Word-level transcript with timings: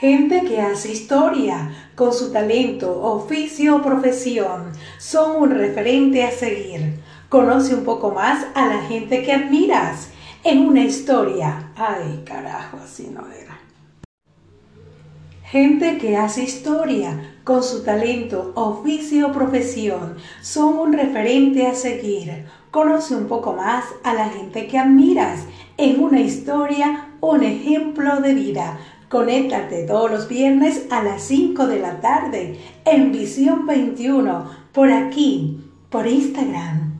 Gente 0.00 0.44
que 0.44 0.62
hace 0.62 0.92
historia 0.92 1.72
con 1.94 2.14
su 2.14 2.32
talento, 2.32 3.02
oficio 3.02 3.76
o 3.76 3.82
profesión 3.82 4.72
son 4.98 5.42
un 5.42 5.50
referente 5.50 6.24
a 6.24 6.30
seguir. 6.30 7.02
Conoce 7.28 7.74
un 7.74 7.84
poco 7.84 8.10
más 8.10 8.46
a 8.54 8.66
la 8.66 8.80
gente 8.80 9.22
que 9.22 9.34
admiras 9.34 10.08
en 10.42 10.60
una 10.60 10.80
historia. 10.80 11.72
Ay, 11.76 12.22
carajo, 12.24 12.78
así 12.82 13.10
no 13.12 13.26
era. 13.30 13.60
Gente 15.42 15.98
que 15.98 16.16
hace 16.16 16.44
historia 16.44 17.34
con 17.44 17.62
su 17.62 17.82
talento, 17.84 18.52
oficio 18.54 19.26
o 19.26 19.32
profesión 19.32 20.16
son 20.40 20.78
un 20.78 20.94
referente 20.94 21.66
a 21.66 21.74
seguir. 21.74 22.46
Conoce 22.70 23.14
un 23.14 23.26
poco 23.26 23.52
más 23.52 23.84
a 24.02 24.14
la 24.14 24.30
gente 24.30 24.66
que 24.66 24.78
admiras 24.78 25.40
en 25.76 26.02
una 26.02 26.20
historia, 26.20 27.10
un 27.20 27.42
ejemplo 27.42 28.22
de 28.22 28.32
vida. 28.32 28.78
Conéctate 29.10 29.82
todos 29.88 30.08
los 30.08 30.28
viernes 30.28 30.86
a 30.88 31.02
las 31.02 31.22
5 31.24 31.66
de 31.66 31.80
la 31.80 32.00
tarde 32.00 32.60
en 32.84 33.10
Visión 33.10 33.66
21, 33.66 34.48
por 34.70 34.92
aquí, 34.92 35.58
por 35.88 36.06
Instagram 36.06 36.99